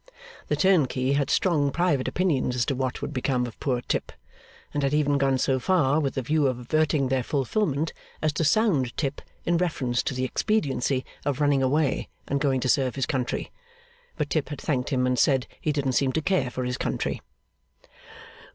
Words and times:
The 0.47 0.55
turnkey 0.55 1.11
had 1.13 1.29
strong 1.29 1.69
private 1.71 2.07
opinions 2.07 2.55
as 2.55 2.65
to 2.65 2.73
what 2.75 3.03
would 3.03 3.13
become 3.13 3.45
of 3.45 3.59
poor 3.59 3.81
Tip, 3.81 4.11
and 4.73 4.81
had 4.81 4.95
even 4.95 5.19
gone 5.19 5.37
so 5.37 5.59
far 5.59 5.99
with 5.99 6.15
the 6.15 6.23
view 6.23 6.47
of 6.47 6.57
averting 6.57 7.07
their 7.09 7.21
fulfilment, 7.21 7.93
as 8.19 8.33
to 8.33 8.43
sound 8.43 8.97
Tip 8.97 9.21
in 9.45 9.57
reference 9.57 10.01
to 10.01 10.15
the 10.15 10.25
expediency 10.25 11.05
of 11.23 11.39
running 11.39 11.61
away 11.61 12.09
and 12.27 12.41
going 12.41 12.61
to 12.61 12.67
serve 12.67 12.95
his 12.95 13.05
country. 13.05 13.51
But 14.17 14.31
Tip 14.31 14.49
had 14.49 14.59
thanked 14.61 14.89
him, 14.89 15.05
and 15.05 15.19
said 15.19 15.45
he 15.61 15.71
didn't 15.71 15.91
seem 15.93 16.11
to 16.13 16.21
care 16.23 16.49
for 16.49 16.63
his 16.63 16.79
country. 16.79 17.21